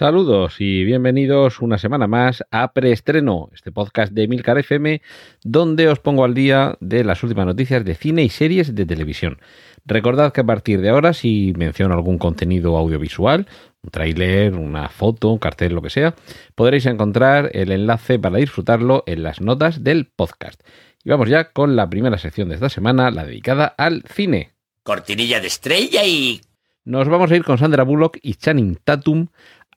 [0.00, 5.02] Saludos y bienvenidos una semana más a Preestreno, este podcast de Milcar FM,
[5.44, 9.42] donde os pongo al día de las últimas noticias de cine y series de televisión.
[9.84, 13.46] Recordad que a partir de ahora, si menciono algún contenido audiovisual,
[13.82, 16.14] un tráiler, una foto, un cartel, lo que sea,
[16.54, 20.62] podréis encontrar el enlace para disfrutarlo en las notas del podcast.
[21.04, 24.52] Y vamos ya con la primera sección de esta semana, la dedicada al cine.
[24.82, 26.40] Cortinilla de estrella y...
[26.82, 29.26] Nos vamos a ir con Sandra Bullock y Channing Tatum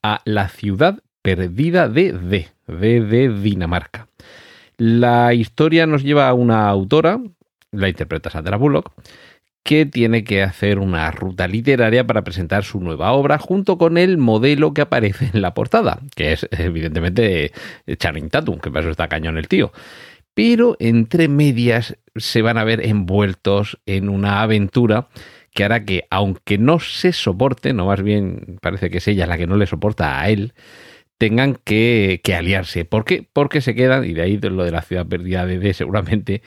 [0.04, 4.08] a La ciudad perdida de D, D de Dinamarca.
[4.78, 7.20] La historia nos lleva a una autora,
[7.72, 8.92] la interpreta Sandra Bullock,
[9.64, 14.18] que tiene que hacer una ruta literaria para presentar su nueva obra junto con el
[14.18, 17.54] modelo que aparece en la portada, que es evidentemente
[17.98, 19.72] Channing Tatum, que para eso está cañón el tío.
[20.34, 25.08] Pero entre medias se van a ver envueltos en una aventura
[25.54, 29.38] que hará que, aunque no se soporten, o más bien parece que es ella la
[29.38, 30.54] que no le soporta a él,
[31.18, 32.86] tengan que, aliarse.
[32.86, 33.28] ¿Por qué?
[33.32, 36.42] Porque se quedan, y de ahí lo de la ciudad perdida de D seguramente,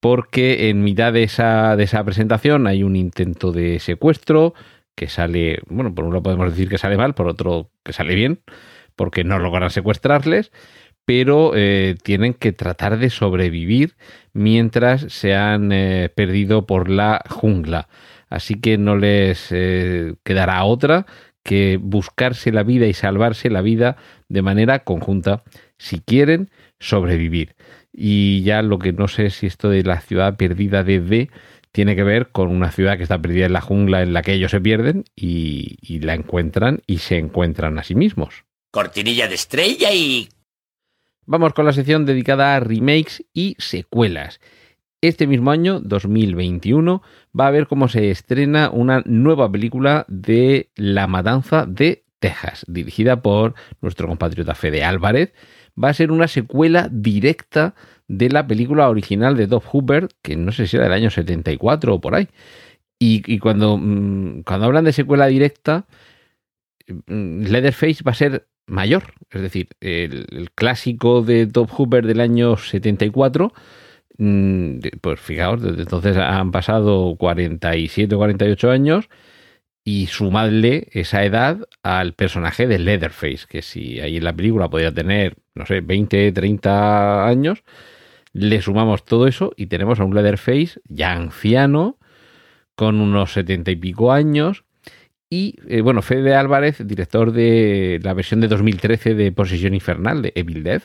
[0.00, 4.54] porque en mitad de esa, de esa presentación hay un intento de secuestro
[4.94, 8.14] que sale, bueno, por un lado podemos decir que sale mal, por otro que sale
[8.14, 8.40] bien,
[8.96, 10.52] porque no logran secuestrarles,
[11.04, 13.96] pero eh, tienen que tratar de sobrevivir
[14.32, 17.88] mientras se han eh, perdido por la jungla
[18.30, 21.04] así que no les eh, quedará otra
[21.42, 23.96] que buscarse la vida y salvarse la vida
[24.28, 25.42] de manera conjunta
[25.78, 27.56] si quieren sobrevivir.
[27.92, 31.30] Y ya lo que no sé si esto de la ciudad perdida de D
[31.72, 34.32] tiene que ver con una ciudad que está perdida en la jungla en la que
[34.32, 38.44] ellos se pierden y, y la encuentran y se encuentran a sí mismos.
[38.70, 40.28] Cortinilla de estrella y...
[41.26, 44.40] Vamos con la sección dedicada a remakes y secuelas.
[45.02, 47.02] Este mismo año, 2021,
[47.38, 53.22] va a ver cómo se estrena una nueva película de La Matanza de Texas, dirigida
[53.22, 55.32] por nuestro compatriota Fede Álvarez.
[55.82, 57.74] Va a ser una secuela directa
[58.08, 61.94] de la película original de Doug Hooper, que no sé si era del año 74
[61.94, 62.28] o por ahí.
[62.98, 65.86] Y, cuando, mm, cuando hablan de secuela directa,
[67.06, 69.14] mm, Leatherface va a ser mayor.
[69.30, 73.89] Es decir, el, clásico de Doug Hooper del año 74 Mm,
[75.00, 79.08] pues fijaos, desde entonces han pasado 47 o 48 años
[79.84, 84.92] y sumadle esa edad al personaje de Leatherface, que si ahí en la película podría
[84.92, 87.64] tener, no sé, 20, 30 años,
[88.32, 91.98] le sumamos todo eso y tenemos a un Leatherface ya anciano,
[92.80, 94.64] con unos 70 y pico años.
[95.28, 100.32] Y eh, bueno, Fede Álvarez, director de la versión de 2013 de Posesión Infernal, de
[100.34, 100.84] Evil Death,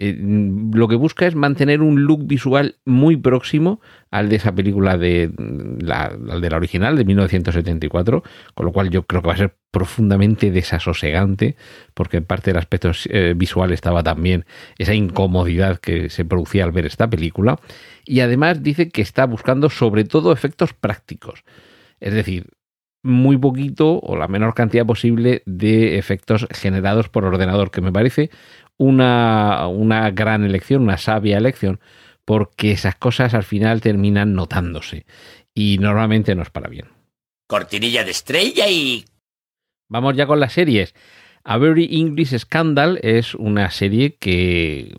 [0.00, 3.80] eh, lo que busca es mantener un look visual muy próximo
[4.12, 5.32] al de esa película de
[5.80, 8.22] la, de la original de 1974,
[8.54, 11.56] con lo cual yo creo que va a ser profundamente desasosegante,
[11.94, 14.46] porque en parte del aspecto eh, visual estaba también
[14.78, 17.58] esa incomodidad que se producía al ver esta película,
[18.04, 21.42] y además dice que está buscando sobre todo efectos prácticos,
[21.98, 22.46] es decir,
[23.02, 28.30] muy poquito o la menor cantidad posible de efectos generados por ordenador, que me parece
[28.76, 31.80] una, una gran elección, una sabia elección,
[32.24, 35.06] porque esas cosas al final terminan notándose
[35.54, 36.88] y normalmente no es para bien.
[37.46, 39.04] Cortinilla de estrella y...
[39.88, 40.94] Vamos ya con las series.
[41.44, 44.94] A Very English Scandal es una serie que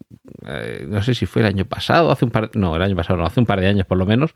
[0.45, 3.17] eh, no sé si fue el año pasado, hace un par, no, el año pasado
[3.17, 4.33] no, hace un par de años por lo menos,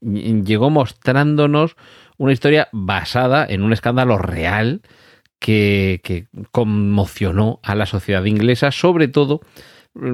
[0.00, 1.76] llegó mostrándonos
[2.16, 4.82] una historia basada en un escándalo real
[5.38, 9.40] que, conmocionó a la sociedad inglesa, sobre todo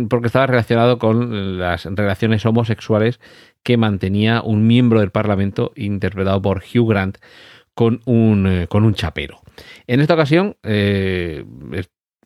[0.08, 3.20] porque estaba relacionado con las relaciones homosexuales
[3.62, 7.18] que mantenía un miembro del Parlamento interpretado por Hugh Grant
[7.74, 9.40] con un, eh, con un chapero.
[9.86, 11.44] En esta ocasión eh,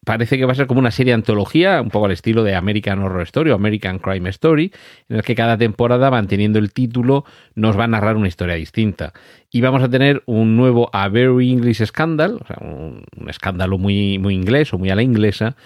[0.08, 2.54] parece que va a ser como una serie de antología, un poco al estilo de
[2.54, 4.72] American Horror Story o American Crime Story,
[5.08, 9.12] en el que cada temporada, manteniendo el título, nos va a narrar una historia distinta.
[9.50, 14.18] Y vamos a tener un nuevo A Very English Scandal, o sea, un, escándalo muy,
[14.18, 15.56] muy inglés o muy a la inglesa,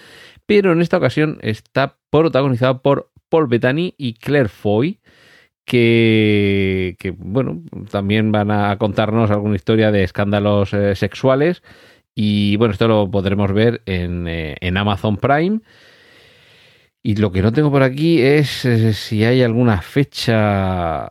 [0.45, 4.99] pero en esta ocasión está protagonizado por Paul Bettany y Claire Foy,
[5.65, 11.63] que, bueno, también van a contarnos alguna historia de escándalos eh, sexuales
[12.15, 15.61] y bueno, esto lo podremos ver en, eh, Amazon Prime.
[17.05, 21.09] Y lo que no tengo por aquí es eh, si hay alguna fecha.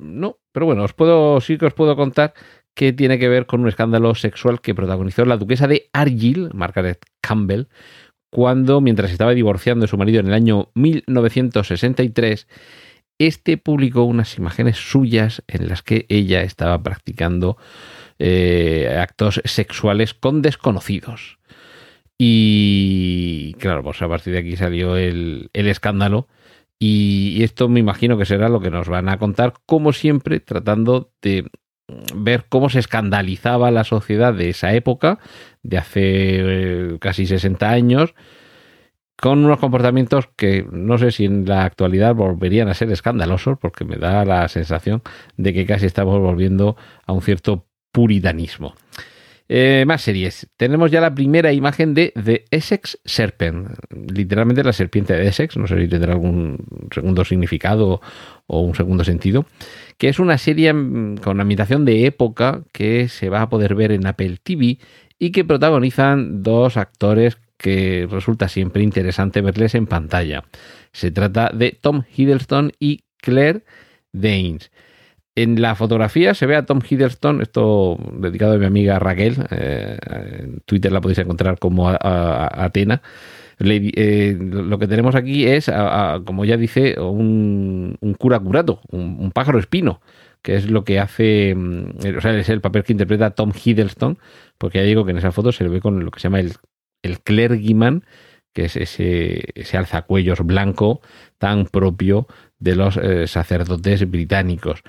[0.00, 2.34] no, pero bueno, os puedo, sí que os puedo contar
[2.74, 7.04] que tiene que ver con un escándalo sexual que protagonizó la duquesa de Argyll, Margaret
[7.20, 7.66] Campbell,
[8.30, 12.46] cuando, mientras estaba divorciando de su marido en el año 1963,
[13.18, 17.58] este publicó unas imágenes suyas en las que ella estaba practicando
[18.18, 21.38] eh, actos sexuales con desconocidos.
[22.16, 26.28] Y claro, pues a partir de aquí salió el, el escándalo.
[26.78, 31.12] Y esto me imagino que será lo que nos van a contar, como siempre, tratando
[31.20, 31.50] de
[32.14, 35.18] ver cómo se escandalizaba la sociedad de esa época,
[35.62, 38.14] de hace eh, casi 60 años,
[39.20, 43.84] con unos comportamientos que no sé si en la actualidad volverían a ser escandalosos, porque
[43.84, 45.02] me da la sensación
[45.36, 46.76] de que casi estamos volviendo
[47.06, 48.74] a un cierto puritanismo.
[49.52, 50.46] Eh, más series.
[50.56, 53.70] Tenemos ya la primera imagen de The Essex Serpent.
[53.90, 55.56] Literalmente la serpiente de Essex.
[55.56, 56.64] No sé si tendrá algún
[56.94, 58.00] segundo significado
[58.46, 59.46] o un segundo sentido.
[59.98, 63.90] Que es una serie mm, con ambientación de época que se va a poder ver
[63.90, 64.78] en Apple TV
[65.18, 70.44] y que protagonizan dos actores que resulta siempre interesante verles en pantalla.
[70.92, 73.64] Se trata de Tom Hiddleston y Claire
[74.12, 74.70] Danes.
[75.42, 79.96] En la fotografía se ve a Tom Hiddleston, esto dedicado a mi amiga Raquel, eh,
[80.40, 83.00] en Twitter la podéis encontrar como Atena.
[83.58, 89.16] Eh, lo que tenemos aquí es, a- como ya dice, un, un cura curato, un,
[89.18, 90.00] un pájaro espino,
[90.42, 94.18] que es lo que hace, mm, o sea, es el papel que interpreta Tom Hiddleston,
[94.58, 96.40] porque ya digo que en esa foto se le ve con lo que se llama
[96.40, 96.52] el,
[97.02, 98.04] el clergyman,
[98.52, 101.00] que es ese, ese alzacuellos blanco
[101.38, 102.26] tan propio
[102.58, 104.82] de los eh, sacerdotes británicos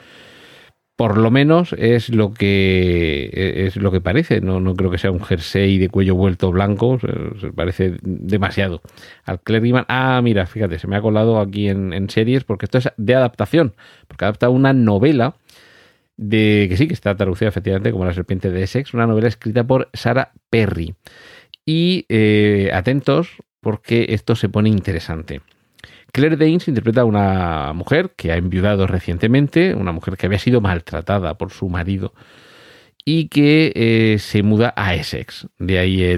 [0.96, 4.42] por lo menos es lo que es lo que parece.
[4.42, 7.00] No, no creo que sea un jersey de cuello vuelto blanco.
[7.00, 8.82] Se, parece demasiado
[9.24, 9.86] al Clergyman.
[9.88, 13.16] Ah, mira, fíjate, se me ha colado aquí en, en series porque esto es de
[13.16, 13.74] adaptación.
[14.08, 15.36] Porque adapta una novela
[16.18, 19.64] de que sí que está traducida efectivamente como La serpiente de Essex, una novela escrita
[19.64, 20.94] por Sarah Perry.
[21.66, 25.42] Y eh, atentos porque esto se pone interesante.
[26.12, 30.62] Claire Danes interpreta a una mujer que ha enviudado recientemente, una mujer que había sido
[30.62, 32.14] maltratada por su marido
[33.06, 35.48] y que eh, se muda a Essex.
[35.58, 36.18] De ahí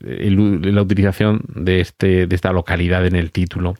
[0.00, 3.76] la utilización este, de esta localidad en el título.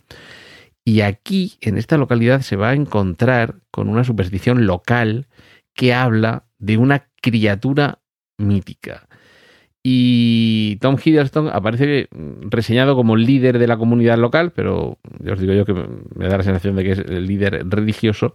[0.84, 5.26] Y aquí, en esta localidad, se va a encontrar con una superstición local
[5.74, 8.00] que habla de una criatura
[8.38, 9.07] mítica.
[9.90, 12.08] Y Tom Hiddleston aparece
[12.42, 16.36] reseñado como líder de la comunidad local, pero ya os digo yo que me da
[16.36, 18.34] la sensación de que es el líder religioso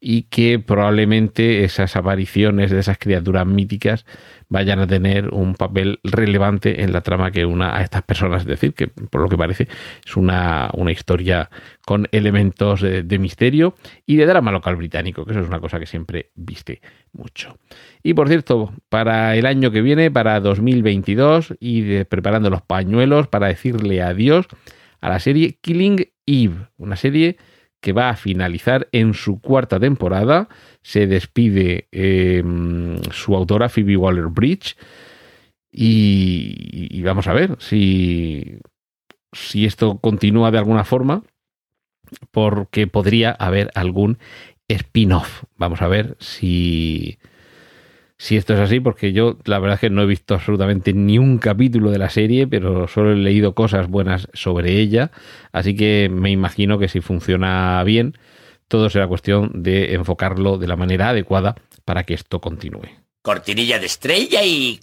[0.00, 4.06] y que probablemente esas apariciones de esas criaturas míticas
[4.52, 8.42] vayan a tener un papel relevante en la trama que una a estas personas.
[8.42, 9.66] Es decir, que por lo que parece
[10.04, 11.48] es una, una historia
[11.86, 15.86] con elementos de, misterio y de drama local británico, que eso es una cosa que
[15.86, 16.82] siempre viste
[17.12, 17.56] mucho.
[18.02, 23.28] Y por cierto, para el año que viene, para 2022, y de- preparando los pañuelos
[23.28, 24.46] para decirle adiós
[25.00, 27.38] a la serie Killing Eve, una serie
[27.82, 30.48] que va a finalizar en su cuarta temporada.
[30.82, 32.42] Se despide eh,
[33.10, 34.76] su autora Phoebe Waller Bridge.
[35.70, 38.58] Y, y vamos a ver si,
[39.32, 41.24] si esto continúa de alguna forma,
[42.30, 44.18] porque podría haber algún
[44.68, 45.44] spin-off.
[45.56, 47.18] Vamos a ver si,
[48.22, 51.18] si esto es así, porque yo la verdad es que no he visto absolutamente ni
[51.18, 55.10] un capítulo de la serie, pero solo he leído cosas buenas sobre ella,
[55.50, 58.16] así que me imagino que si funciona bien,
[58.68, 62.86] todo será cuestión de enfocarlo de la manera adecuada para que esto continúe.
[63.22, 64.78] Cortinilla de estrella y...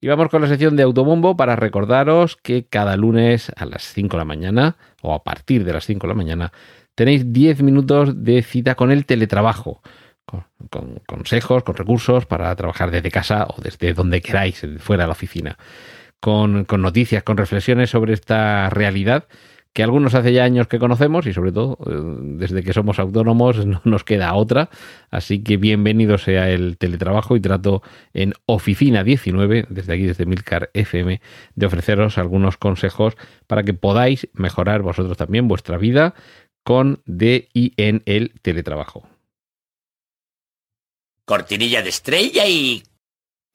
[0.00, 4.16] Y vamos con la sección de Autobombo para recordaros que cada lunes a las 5
[4.16, 6.52] de la mañana, o a partir de las 5 de la mañana,
[6.96, 9.80] tenéis 10 minutos de cita con el teletrabajo.
[10.24, 15.08] Con, con consejos, con recursos para trabajar desde casa o desde donde queráis, fuera de
[15.08, 15.58] la oficina.
[16.20, 19.26] Con, con noticias, con reflexiones sobre esta realidad
[19.74, 22.00] que algunos hace ya años que conocemos y sobre todo eh,
[22.38, 24.70] desde que somos autónomos no nos queda otra.
[25.10, 27.82] Así que bienvenido sea el teletrabajo y trato
[28.14, 31.20] en Oficina 19, desde aquí, desde Milcar FM,
[31.56, 33.16] de ofreceros algunos consejos
[33.48, 36.14] para que podáis mejorar vosotros también vuestra vida
[36.62, 39.13] con de y en el teletrabajo.
[41.24, 42.82] Cortinilla de estrella y...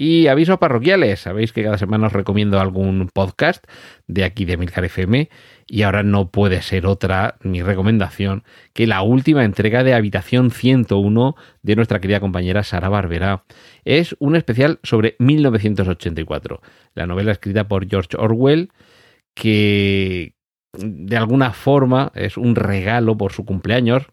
[0.02, 1.20] Y avisos parroquiales.
[1.20, 3.66] Sabéis que cada semana os recomiendo algún podcast
[4.08, 5.30] de aquí de Milcar FM
[5.68, 11.36] y ahora no puede ser otra mi recomendación que la última entrega de Habitación 101
[11.64, 13.44] de nuestra querida compañera Sara Barbera.
[13.84, 16.62] Es un especial sobre 1984,
[16.96, 18.72] la novela escrita por George Orwell
[19.36, 20.34] que
[20.78, 24.06] de alguna forma es un regalo por su cumpleaños.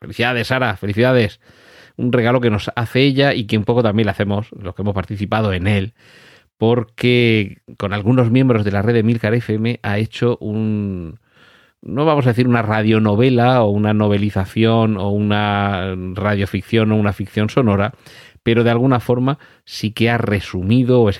[0.00, 1.40] Felicidades, Sara, felicidades.
[1.98, 4.82] Un regalo que nos hace ella y que un poco también le hacemos, los que
[4.82, 5.92] hemos participado en él,
[6.56, 11.18] porque con algunos miembros de la red de Milcar FM ha hecho un,
[11.82, 17.50] no vamos a decir una radionovela o una novelización o una radioficción o una ficción
[17.50, 17.94] sonora,
[18.48, 21.18] pero de alguna forma sí que ha resumido o eh,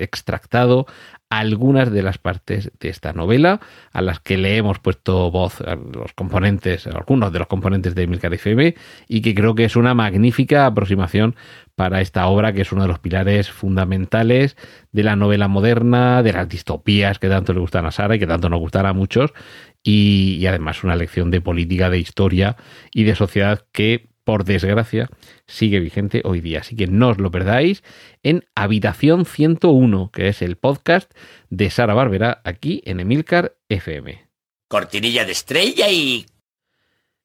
[0.00, 0.86] extractado
[1.30, 3.60] algunas de las partes de esta novela
[3.92, 8.34] a las que le hemos puesto voz los componentes, algunos de los componentes de Milcar
[8.34, 8.74] FM
[9.06, 11.36] y que creo que es una magnífica aproximación
[11.76, 14.56] para esta obra que es uno de los pilares fundamentales
[14.90, 18.26] de la novela moderna, de las distopías que tanto le gustan a Sara y que
[18.26, 19.32] tanto nos gustan a muchos
[19.84, 22.56] y además una lección de política, de historia
[22.90, 25.08] y de sociedad que por desgracia,
[25.46, 26.60] sigue vigente hoy día.
[26.60, 27.82] Así que no os lo perdáis
[28.22, 31.10] en Habitación 101, que es el podcast
[31.48, 34.28] de Sara Barbera, aquí en Emilcar FM.
[34.68, 36.26] Cortinilla de estrella y...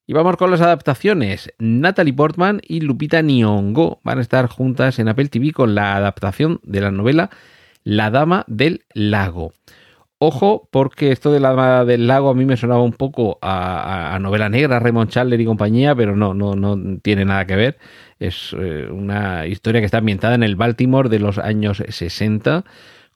[0.07, 1.51] Y vamos con las adaptaciones.
[1.60, 6.62] Natalie Portman y Lupita Nyong'o van a estar juntas en Apple TV con la adaptación
[6.63, 7.31] de la novela
[7.83, 9.51] La Dama del Lago.
[10.25, 14.47] Ojo, porque esto de la del lago a mí me sonaba un poco a, novela
[14.47, 17.77] negra, Raymond Chandler y compañía, pero no, no, no tiene nada que ver.
[18.19, 22.63] Es eh, una historia que está ambientada en el Baltimore de los años 60,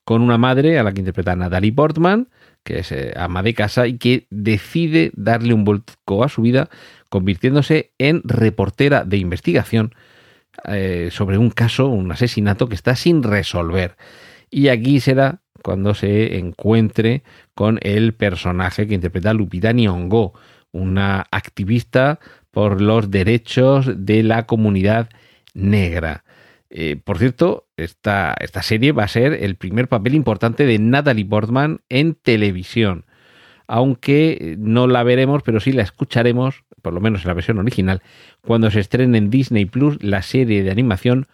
[0.03, 2.27] con una madre a la que interpreta Natalie Portman,
[2.65, 6.69] que es eh, ama de casa y que decide darle un vuelco a su vida,
[7.07, 9.95] convirtiéndose en reportera de investigación
[10.67, 13.95] eh, sobre un caso, un asesinato que está sin resolver.
[14.49, 20.31] Y aquí será cuando se encuentre con el personaje que interpreta Lupita Nyong'o,
[20.71, 22.21] una activista
[22.51, 25.09] por los derechos de la comunidad
[25.53, 26.23] negra.
[26.69, 31.25] Eh, por cierto, esta, esta serie va a ser el primer papel importante de Natalie
[31.25, 33.03] Portman en televisión.
[33.67, 38.01] Aunque no la veremos, pero sí la escucharemos, por lo menos en la versión original,
[38.39, 41.27] cuando se estrene en Disney Plus la serie de animación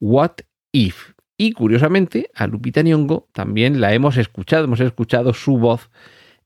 [0.00, 0.38] What
[0.72, 5.88] If, y curiosamente, a Lupita Nyong'o también la hemos escuchado, hemos escuchado su voz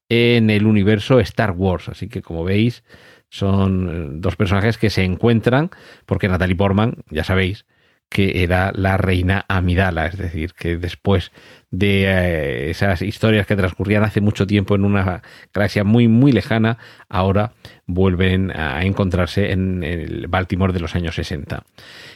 [0.09, 1.89] en el universo Star Wars.
[1.89, 2.85] Así que como veis,
[3.29, 5.71] son eh, dos personajes que se encuentran,
[6.07, 7.67] porque Natalie Portman, ya sabéis,
[8.09, 11.33] que era la reina Amidala, es decir, que después
[11.71, 16.79] de eh, esas historias que transcurrían hace mucho tiempo en una galaxia muy muy lejana,
[17.09, 17.53] ahora
[17.87, 21.65] vuelven a encontrarse en el Baltimore de los años 60.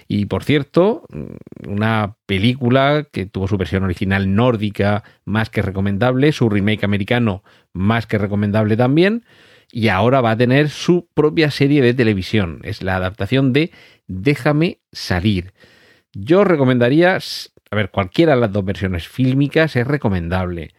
[0.07, 1.05] Y por cierto,
[1.67, 7.43] una película que tuvo su versión original nórdica más que recomendable, su remake americano
[7.73, 9.25] más que recomendable también,
[9.71, 12.61] y ahora va a tener su propia serie de televisión.
[12.63, 13.71] Es la adaptación de
[14.07, 15.53] Déjame salir.
[16.21, 17.19] Yo recomendaría,
[17.71, 20.75] a ver, cualquiera de las dos versiones fílmicas es recomendable.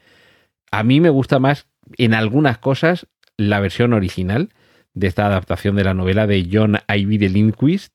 [0.72, 1.68] A mí me gusta más
[1.98, 4.50] en algunas cosas la versión original
[4.94, 7.94] de esta adaptación de la novela de John Ivy de Lindquist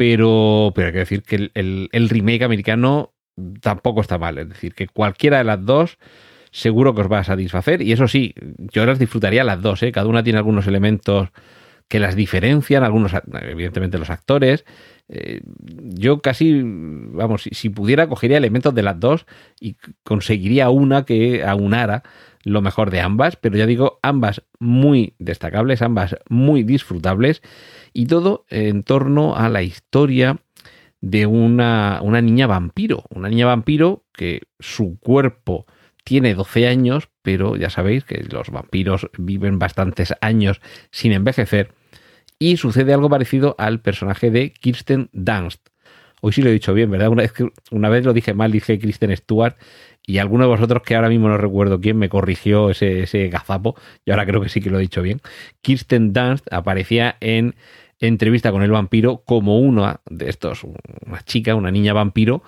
[0.00, 3.12] pero, pero hay que decir que el, remake americano
[3.60, 4.38] tampoco está mal.
[4.38, 5.98] Es decir, que cualquiera de las dos
[6.50, 7.82] seguro que os va a satisfacer.
[7.82, 8.34] Y eso sí,
[8.72, 9.82] yo las disfrutaría las dos.
[9.82, 9.92] ¿eh?
[9.92, 11.28] Cada una tiene algunos elementos
[11.90, 14.64] que las diferencian, algunos, evidentemente, los actores.
[15.08, 19.26] Eh, yo casi, vamos, si, si, pudiera, cogería elementos de las dos
[19.58, 22.04] y conseguiría una que aunara
[22.44, 27.42] lo mejor de ambas, pero ya digo, ambas muy destacables, ambas muy disfrutables
[27.92, 30.38] y todo en torno a la historia
[31.00, 35.66] de una, una niña vampiro, una niña vampiro que su cuerpo
[36.04, 40.60] tiene 12 años, pero ya sabéis que los vampiros viven bastantes años
[40.92, 41.74] sin envejecer.
[42.42, 45.68] Y sucede algo parecido al personaje de Kirsten Dunst.
[46.22, 47.10] Hoy sí lo he dicho bien, ¿verdad?
[47.10, 47.34] Una vez,
[47.70, 49.56] una vez lo dije mal, dije Kristen Stewart,
[50.06, 53.76] y alguno de vosotros que ahora mismo no recuerdo quién me corrigió ese, ese gazapo,
[54.06, 55.20] y ahora creo que sí que lo he dicho bien.
[55.60, 57.56] Kirsten Dunst aparecía en
[58.00, 62.42] entrevista con el vampiro como una de estos, una chica, una niña vampiro,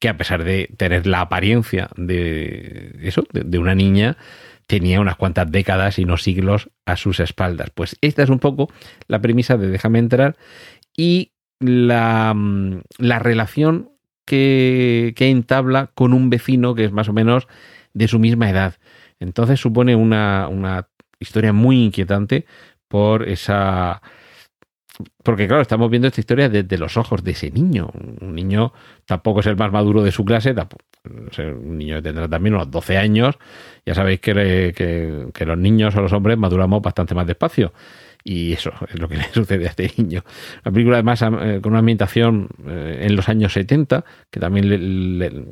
[0.00, 4.16] que a pesar de tener la apariencia de eso, de, una niña,
[4.66, 7.70] tenía unas cuantas décadas y no siglos a sus espaldas.
[7.74, 8.68] Pues esta es un poco
[9.08, 10.36] la premisa de Déjame entrar
[10.96, 13.90] y la, mm, la relación
[14.24, 17.46] que, que, entabla con un vecino que es más o menos
[17.94, 18.74] de su misma edad.
[19.20, 20.88] Entonces supone una, una
[21.20, 22.44] historia muy inquietante
[22.88, 24.02] por esa
[25.22, 27.90] porque claro, estamos viendo esta historia desde los ojos de ese niño.
[28.20, 28.72] Un niño
[29.04, 30.54] tampoco es el más maduro de su clase,
[31.38, 33.36] un niño que tendrá también unos 12 años.
[33.84, 34.72] Ya sabéis que,
[35.34, 37.72] que, los niños o los hombres maduramos bastante más despacio.
[38.24, 40.24] Y eso es lo que le sucede a este niño.
[40.64, 45.48] La película además eh, con una ambientación eh, en los años 70, que también,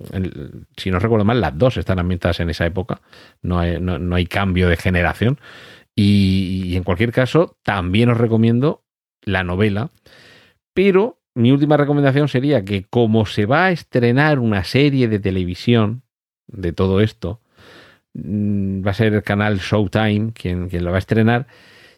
[0.76, 3.00] si no recuerdo mal, las dos están ambientadas en esa época,
[3.42, 5.38] no hay, no, hay cambio de generación.
[5.94, 8.83] y en cualquier caso, también os recomiendo
[9.24, 9.90] la novela,
[10.72, 16.02] pero mi última recomendación sería que como se va a estrenar una serie de televisión
[16.46, 17.40] de todo esto,
[18.14, 21.46] mm, va a ser el canal Showtime quien, quien lo va a estrenar,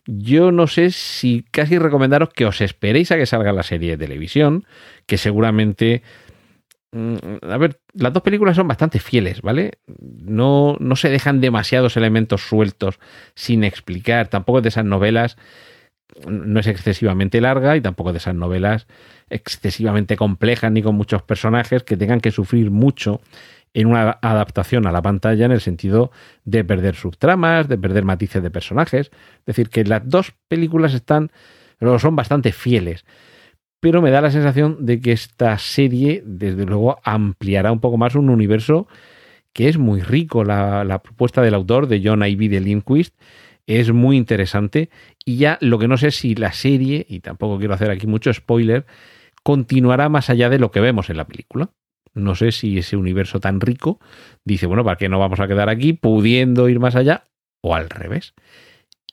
[0.06, 4.06] yo no sé si casi recomendaros que os esperéis a que salga la serie de
[4.06, 4.64] televisión,
[5.06, 6.02] que seguramente...
[6.92, 9.72] Mm, a ver, las dos películas son bastante fieles, ¿vale?
[9.98, 13.00] No, no se dejan demasiados elementos sueltos
[13.34, 15.36] sin explicar, tampoco de esas novelas
[16.28, 18.86] no es excesivamente larga y tampoco de esas novelas
[19.28, 23.20] excesivamente complejas ni con muchos personajes que tengan que sufrir mucho
[23.74, 26.10] en una adaptación a la pantalla en el sentido
[26.44, 29.10] de perder subtramas, de perder matices de personajes.
[29.40, 31.30] Es decir, que las dos películas están,
[31.98, 33.04] son bastante fieles.
[33.80, 38.14] Pero me da la sensación de que esta serie, desde luego, ampliará un poco más
[38.14, 38.88] un universo
[39.52, 40.42] que es muy rico.
[40.42, 43.14] La, propuesta del autor, de John Ivy de Lindquist,
[43.66, 44.90] es muy interesante.
[45.24, 48.32] Y ya lo que no sé si la serie, y tampoco quiero hacer aquí mucho
[48.32, 48.86] spoiler,
[49.42, 51.70] continuará más allá de lo que vemos en la película.
[52.14, 54.00] No sé si ese universo tan rico
[54.44, 57.24] dice, bueno, ¿para qué no vamos a quedar aquí pudiendo ir más allá?
[57.60, 58.34] O al revés,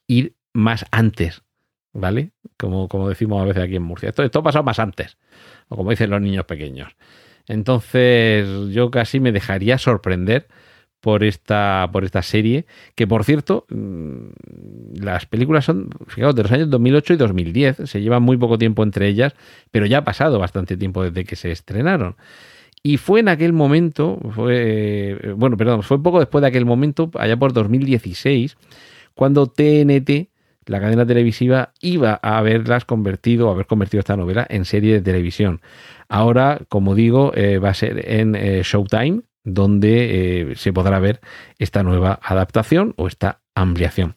[0.08, 1.44] ir más antes,
[1.92, 2.32] ¿vale?
[2.58, 4.10] Como, como decimos a veces aquí en Murcia.
[4.10, 5.18] Esto, esto ha pasado más antes,
[5.68, 6.96] o como dicen los niños pequeños.
[7.48, 10.48] Entonces yo casi me dejaría sorprender
[11.04, 16.52] por esta, por esta serie, que por cierto, mm, las películas son, fijaos, de los
[16.54, 19.36] años 2008 y 2010, se lleva muy poco tiempo entre ellas,
[19.70, 22.16] pero ya ha pasado bastante tiempo desde que se estrenaron.
[22.82, 24.18] Y fue en aquel momento,
[25.36, 28.56] bueno, perdón, fue poco después de aquel momento, allá por 2016,
[29.14, 30.30] cuando TNT,
[30.68, 35.60] la cadena televisiva, iba a haberlas convertido, haber convertido esta novela en serie de televisión.
[36.08, 41.20] Ahora, como digo, eh, va a ser en eh, Showtime, donde eh, se podrá ver
[41.60, 44.16] esta nueva adaptación o esta ampliación.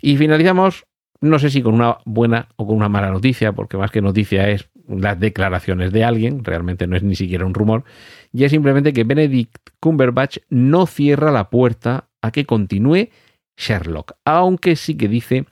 [0.00, 0.86] Y finalizamos,
[1.20, 4.48] no sé si con una buena o con una mala noticia, porque más que noticia
[4.48, 7.84] es las declaraciones de alguien, realmente no es ni siquiera un rumor,
[8.32, 13.10] y es simplemente que Benedict Cumberbatch no cierra la puerta a que continúe
[13.56, 15.44] Sherlock, aunque sí que dice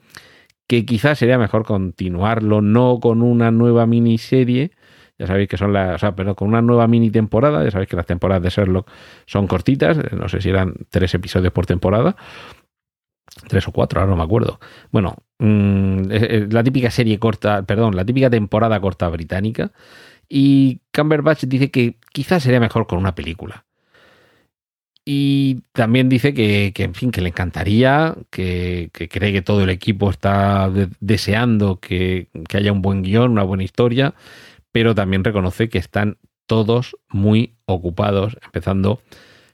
[0.67, 4.71] que quizás sería mejor continuarlo no con una nueva miniserie,
[5.17, 7.89] ya sabéis que son las, o sea, pero con una nueva mini temporada, ya sabéis
[7.89, 8.89] que las temporadas de Sherlock
[9.25, 12.15] son cortitas, no sé si eran tres episodios por temporada,
[13.47, 14.59] tres o cuatro, ahora no me acuerdo.
[14.91, 19.71] Bueno, mm, la típica serie corta, perdón, la típica temporada corta británica.
[20.29, 23.65] Y Cumberbatch dice que quizás sería mejor con una película.
[25.09, 30.09] Y también dice que, en fin, que le encantaría, que, cree que todo el equipo
[30.09, 34.15] está deseando que, que, haya un buen guion, una buena historia,
[34.77, 39.01] pero también reconoce que están todos muy ocupados, empezando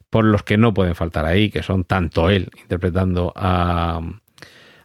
[0.09, 4.01] por los que no pueden faltar ahí, que son tanto él interpretando a,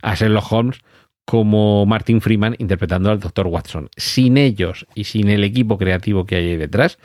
[0.01, 0.79] a Sherlock Holmes
[1.25, 3.49] como Martin Freeman interpretando al Dr.
[3.49, 3.89] Watson.
[3.97, 7.01] Sin ellos y sin el equipo creativo que hay ahí detrás,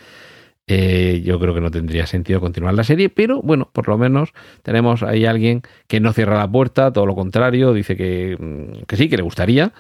[0.67, 4.29] eh, yo creo que no tendría sentido continuar la serie, pero bueno, por lo menos
[4.61, 8.95] tenemos ahí alguien que no cierra la puerta, todo lo contrario, dice que, mm, que
[8.95, 9.73] sí, que le gustaría,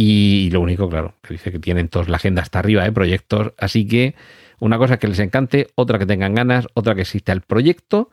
[0.00, 3.52] y lo único, claro, que dice que tienen todos la agenda hasta arriba de proyectos.
[3.58, 4.14] Así que
[4.60, 8.08] una cosa que les encante, otra que tengan ganas, otra que exista el proyecto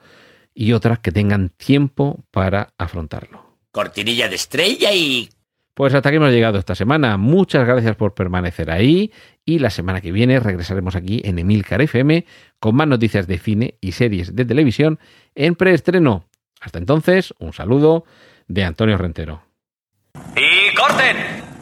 [0.56, 3.60] y otras que tengan tiempo para afrontarlo.
[3.72, 5.30] Cortinilla de estrella y...
[5.76, 7.18] Pues hasta aquí hemos llegado esta semana.
[7.18, 9.12] Muchas gracias por permanecer ahí
[9.46, 12.26] y la semana que viene regresaremos aquí en Emilcar FM
[12.60, 14.98] con más noticias de cine y series de televisión
[15.36, 16.26] en preestreno.
[16.62, 18.06] Hasta entonces, un saludo
[18.48, 19.44] de Antonio Rentero.
[20.36, 21.45] ¡Y corten!